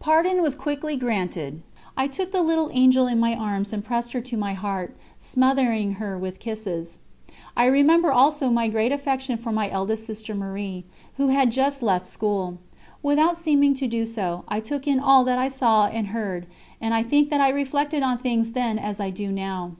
Pardon 0.00 0.40
was 0.40 0.54
quickly 0.54 0.96
granted; 0.96 1.60
I 1.94 2.06
took 2.06 2.32
the 2.32 2.40
little 2.40 2.70
angel 2.72 3.06
in 3.06 3.20
my 3.20 3.34
arms 3.34 3.70
and 3.70 3.84
pressed 3.84 4.14
her 4.14 4.20
to 4.22 4.34
my 4.34 4.54
heart, 4.54 4.96
smothering 5.18 5.96
her 6.00 6.16
with 6.16 6.40
kisses." 6.40 6.96
I 7.54 7.66
remember 7.66 8.10
also 8.10 8.48
my 8.48 8.68
great 8.68 8.92
affection 8.92 9.36
for 9.36 9.52
my 9.52 9.68
eldest 9.68 10.06
sister 10.06 10.34
Marie, 10.34 10.84
who 11.18 11.28
had 11.28 11.50
just 11.52 11.82
left 11.82 12.06
school. 12.06 12.56
Without 13.02 13.36
seeming 13.36 13.74
to 13.74 13.86
do 13.86 14.06
so, 14.06 14.42
I 14.48 14.60
took 14.60 14.86
in 14.86 14.98
all 15.00 15.22
that 15.24 15.36
I 15.36 15.48
saw 15.48 15.86
and 15.88 16.06
heard, 16.16 16.46
and 16.80 16.94
I 16.94 17.02
think 17.02 17.28
that 17.28 17.42
I 17.42 17.50
reflected 17.50 18.02
on 18.02 18.16
things 18.16 18.52
then 18.52 18.78
as 18.78 18.98
I 18.98 19.10
do 19.10 19.30
now. 19.30 19.72